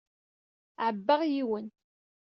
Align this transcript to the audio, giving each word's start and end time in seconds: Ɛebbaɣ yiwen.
Ɛebbaɣ 0.85 1.21
yiwen. 1.31 1.67